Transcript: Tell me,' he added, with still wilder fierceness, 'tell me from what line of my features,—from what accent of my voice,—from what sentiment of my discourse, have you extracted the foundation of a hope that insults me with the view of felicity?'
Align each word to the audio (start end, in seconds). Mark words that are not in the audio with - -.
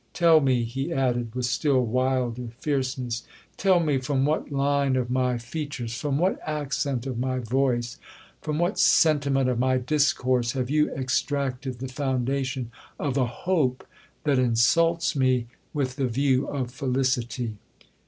Tell 0.15 0.39
me,' 0.41 0.63
he 0.63 0.91
added, 0.91 1.35
with 1.35 1.45
still 1.45 1.85
wilder 1.85 2.47
fierceness, 2.57 3.21
'tell 3.57 3.79
me 3.79 3.99
from 3.99 4.25
what 4.25 4.51
line 4.51 4.95
of 4.95 5.11
my 5.11 5.37
features,—from 5.37 6.17
what 6.17 6.39
accent 6.43 7.05
of 7.05 7.19
my 7.19 7.37
voice,—from 7.37 8.57
what 8.57 8.79
sentiment 8.79 9.47
of 9.47 9.59
my 9.59 9.77
discourse, 9.77 10.53
have 10.53 10.71
you 10.71 10.91
extracted 10.95 11.77
the 11.77 11.87
foundation 11.87 12.71
of 12.97 13.15
a 13.15 13.27
hope 13.27 13.85
that 14.23 14.39
insults 14.39 15.15
me 15.15 15.45
with 15.71 15.97
the 15.97 16.07
view 16.07 16.47
of 16.47 16.71
felicity?' 16.71 17.57